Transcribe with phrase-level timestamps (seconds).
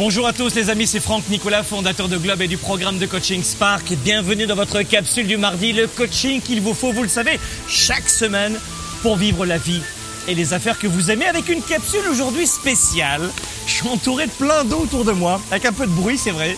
[0.00, 3.04] Bonjour à tous les amis, c'est Franck Nicolas, fondateur de Globe et du programme de
[3.04, 3.92] coaching Spark.
[4.02, 7.38] Bienvenue dans votre capsule du mardi, le coaching qu'il vous faut, vous le savez,
[7.68, 8.58] chaque semaine
[9.02, 9.82] pour vivre la vie
[10.26, 13.28] et les affaires que vous aimez avec une capsule aujourd'hui spéciale.
[13.66, 16.30] Je suis entouré de plein d'eau autour de moi, avec un peu de bruit c'est
[16.30, 16.56] vrai,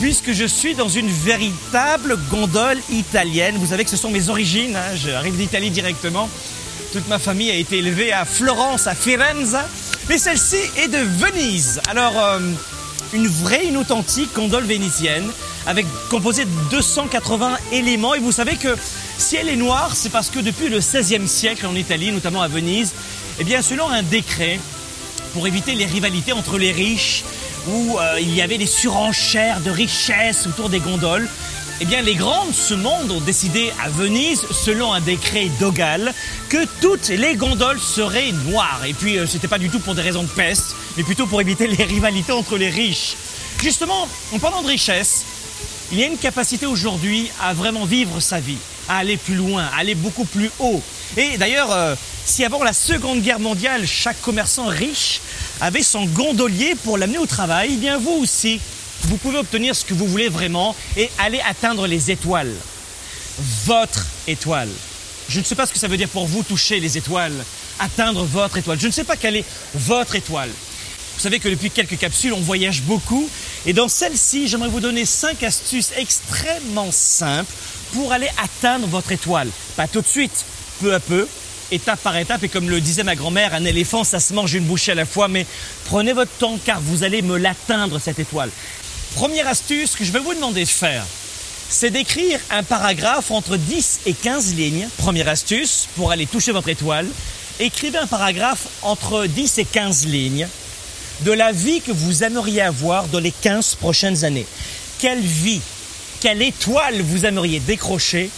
[0.00, 3.54] puisque je suis dans une véritable gondole italienne.
[3.56, 6.28] Vous savez que ce sont mes origines, hein, j'arrive d'Italie directement.
[6.92, 9.58] Toute ma famille a été élevée à Florence, à Firenze,
[10.08, 11.80] mais celle-ci est de Venise.
[11.88, 12.38] Alors, euh,
[13.12, 15.30] une vraie, une authentique gondole vénitienne,
[15.66, 18.14] avec composée de 280 éléments.
[18.14, 18.76] Et vous savez que
[19.18, 22.48] si elle est noire, c'est parce que depuis le XVIe siècle en Italie, notamment à
[22.48, 22.92] Venise,
[23.38, 24.60] eh bien, selon un décret,
[25.32, 27.24] pour éviter les rivalités entre les riches,
[27.68, 31.28] où euh, il y avait des surenchères de richesses autour des gondoles,
[31.80, 36.14] eh bien, les grands de ce monde ont décidé à Venise, selon un décret d'Ogal,
[36.48, 38.82] que toutes les gondoles seraient noires.
[38.86, 41.40] Et puis, euh, c'était pas du tout pour des raisons de peste, mais plutôt pour
[41.40, 43.16] éviter les rivalités entre les riches.
[43.60, 45.24] Justement, en parlant de richesse,
[45.90, 49.64] il y a une capacité aujourd'hui à vraiment vivre sa vie, à aller plus loin,
[49.74, 50.80] à aller beaucoup plus haut.
[51.16, 51.94] Et d'ailleurs, euh,
[52.24, 55.20] si avant la Seconde Guerre mondiale, chaque commerçant riche
[55.60, 58.60] avait son gondolier pour l'amener au travail, eh bien vous aussi,
[59.06, 62.52] vous pouvez obtenir ce que vous voulez vraiment et aller atteindre les étoiles.
[63.66, 64.68] Votre étoile.
[65.28, 67.44] Je ne sais pas ce que ça veut dire pour vous toucher les étoiles,
[67.78, 68.78] atteindre votre étoile.
[68.80, 69.44] Je ne sais pas quelle est
[69.74, 70.50] votre étoile.
[71.16, 73.28] Vous savez que depuis quelques capsules, on voyage beaucoup.
[73.66, 77.52] Et dans celle-ci, j'aimerais vous donner 5 astuces extrêmement simples
[77.92, 79.48] pour aller atteindre votre étoile.
[79.76, 80.44] Pas tout de suite,
[80.80, 81.28] peu à peu,
[81.70, 82.42] étape par étape.
[82.42, 85.06] Et comme le disait ma grand-mère, un éléphant, ça se mange une bouchée à la
[85.06, 85.28] fois.
[85.28, 85.46] Mais
[85.86, 88.50] prenez votre temps car vous allez me l'atteindre, cette étoile.
[89.14, 91.04] Première astuce que je vais vous demander de faire,
[91.68, 94.88] c'est d'écrire un paragraphe entre 10 et 15 lignes.
[94.98, 97.06] Première astuce pour aller toucher votre étoile.
[97.60, 100.48] Écrivez un paragraphe entre 10 et 15 lignes
[101.20, 104.46] de la vie que vous aimeriez avoir dans les 15 prochaines années.
[104.98, 105.60] Quelle vie,
[106.20, 108.30] quelle étoile vous aimeriez décrocher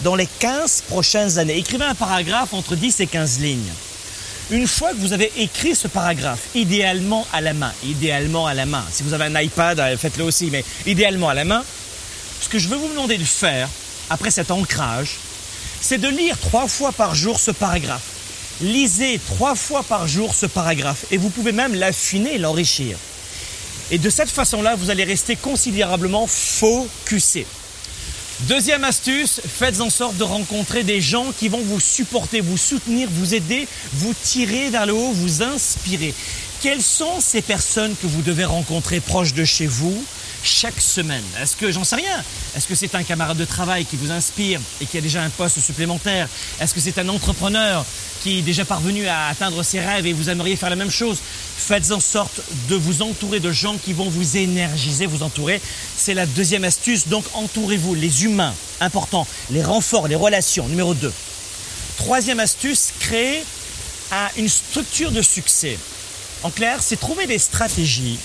[0.00, 1.58] dans les 15 prochaines années?
[1.58, 3.72] Écrivez un paragraphe entre 10 et 15 lignes.
[4.50, 8.66] Une fois que vous avez écrit ce paragraphe, idéalement à la main, idéalement à la
[8.66, 11.64] main, si vous avez un iPad, euh, faites-le aussi, mais idéalement à la main,
[12.42, 13.70] ce que je veux vous demander de faire,
[14.10, 15.16] après cet ancrage,
[15.80, 18.02] c'est de lire trois fois par jour ce paragraphe.
[18.60, 22.98] Lisez trois fois par jour ce paragraphe et vous pouvez même l'affiner, l'enrichir.
[23.90, 27.46] Et de cette façon-là, vous allez rester considérablement focusé.
[28.48, 33.08] Deuxième astuce, faites en sorte de rencontrer des gens qui vont vous supporter, vous soutenir,
[33.10, 36.12] vous aider, vous tirer vers le haut, vous inspirer.
[36.60, 40.04] Quelles sont ces personnes que vous devez rencontrer proches de chez vous
[40.44, 42.22] chaque semaine Est-ce que j'en sais rien
[42.56, 45.30] Est-ce que c'est un camarade de travail qui vous inspire et qui a déjà un
[45.30, 46.28] poste supplémentaire?
[46.60, 47.84] Est-ce que c'est un entrepreneur
[48.22, 51.18] qui est déjà parvenu à atteindre ses rêves et vous aimeriez faire la même chose?
[51.56, 55.60] Faites en sorte de vous entourer de gens qui vont vous énergiser, vous entourer.
[55.96, 57.08] C'est la deuxième astuce.
[57.08, 60.68] Donc entourez-vous, les humains, important, les renforts, les relations.
[60.68, 61.12] Numéro 2.
[61.96, 63.44] Troisième astuce, créer
[64.36, 65.78] une structure de succès.
[66.42, 68.18] En clair, c'est trouver des stratégies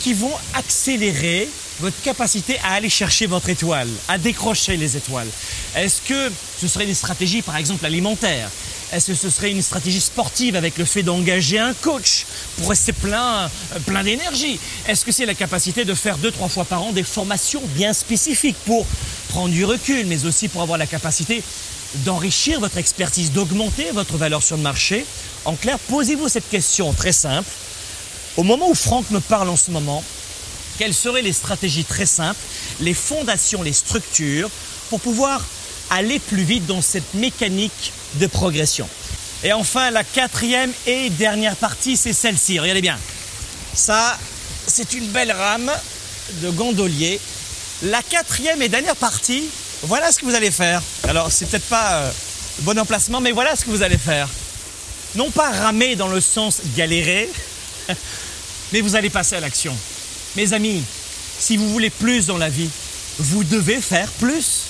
[0.00, 1.48] qui vont accélérer
[1.80, 5.28] votre capacité à aller chercher votre étoile, à décrocher les étoiles.
[5.74, 8.48] Est-ce que ce serait une stratégie, par exemple, alimentaire?
[8.92, 12.24] Est-ce que ce serait une stratégie sportive avec le fait d'engager un coach
[12.56, 13.50] pour rester plein,
[13.84, 14.58] plein d'énergie?
[14.86, 17.92] Est-ce que c'est la capacité de faire deux, trois fois par an des formations bien
[17.92, 18.86] spécifiques pour
[19.30, 21.42] prendre du recul, mais aussi pour avoir la capacité
[21.96, 25.04] d'enrichir votre expertise, d'augmenter votre valeur sur le marché?
[25.44, 27.48] En clair, posez-vous cette question très simple.
[28.36, 30.04] Au moment où Franck me parle en ce moment,
[30.78, 32.38] quelles seraient les stratégies très simples,
[32.80, 34.50] les fondations, les structures
[34.90, 35.42] pour pouvoir
[35.90, 38.86] aller plus vite dans cette mécanique de progression?
[39.42, 42.58] Et enfin, la quatrième et dernière partie, c'est celle-ci.
[42.58, 42.98] Regardez bien.
[43.74, 44.18] Ça,
[44.66, 45.70] c'est une belle rame
[46.42, 47.20] de gondolier.
[47.82, 49.44] La quatrième et dernière partie,
[49.82, 50.82] voilà ce que vous allez faire.
[51.08, 52.10] Alors, c'est peut-être pas euh,
[52.58, 54.28] le bon emplacement, mais voilà ce que vous allez faire.
[55.14, 57.30] Non pas ramer dans le sens galérer,
[58.72, 59.76] mais vous allez passer à l'action.
[60.36, 60.82] Mes amis,
[61.38, 62.68] si vous voulez plus dans la vie,
[63.18, 64.62] vous devez faire plus,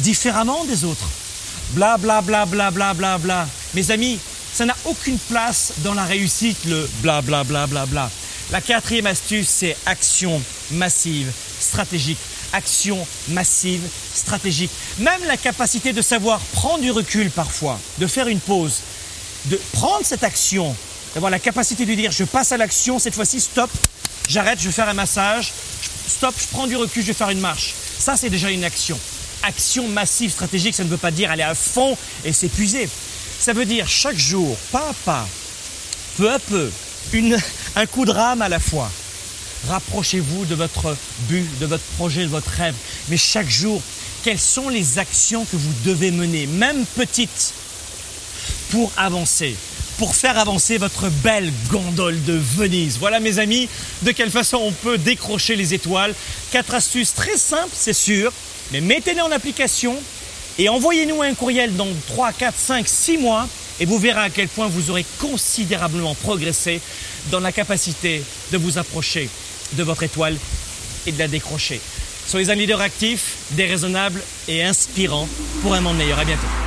[0.00, 1.08] différemment des autres.
[1.70, 3.48] Bla bla bla bla bla bla bla.
[3.74, 4.18] Mes amis,
[4.52, 8.10] ça n'a aucune place dans la réussite, le bla bla bla bla bla.
[8.50, 10.40] La quatrième astuce, c'est action
[10.70, 11.30] massive,
[11.60, 12.18] stratégique.
[12.52, 13.82] Action massive,
[14.14, 14.70] stratégique.
[14.98, 18.80] Même la capacité de savoir prendre du recul parfois, de faire une pause,
[19.46, 20.74] de prendre cette action,
[21.16, 23.70] d'avoir la capacité de dire je passe à l'action, cette fois-ci stop,
[24.28, 25.50] j'arrête, je vais faire un massage,
[26.06, 27.72] stop, je prends du recul, je vais faire une marche.
[27.98, 28.98] Ça, c'est déjà une action.
[29.42, 32.86] Action massive, stratégique, ça ne veut pas dire aller à fond et s'épuiser.
[33.40, 35.28] Ça veut dire chaque jour, pas à pas,
[36.18, 36.70] peu à peu,
[37.14, 37.38] une,
[37.76, 38.90] un coup de rame à la fois.
[39.68, 40.94] rapprochez-vous de votre
[41.30, 42.74] but, de votre projet, de votre rêve.
[43.08, 43.80] Mais chaque jour,
[44.22, 47.54] quelles sont les actions que vous devez mener, même petites,
[48.70, 49.56] pour avancer?
[49.98, 52.98] Pour faire avancer votre belle gondole de Venise.
[52.98, 53.68] Voilà mes amis,
[54.02, 56.14] de quelle façon on peut décrocher les étoiles.
[56.50, 58.32] Quatre astuces très simples, c'est sûr,
[58.72, 59.96] mais mettez-les en application
[60.58, 63.48] et envoyez-nous un courriel dans 3, 4, 5, 6 mois
[63.80, 66.80] et vous verrez à quel point vous aurez considérablement progressé
[67.30, 68.22] dans la capacité
[68.52, 69.28] de vous approcher
[69.72, 70.36] de votre étoile
[71.06, 71.80] et de la décrocher.
[72.26, 75.28] Soyez un leader actif, déraisonnable et inspirant
[75.62, 76.18] pour un monde meilleur.
[76.18, 76.65] À bientôt.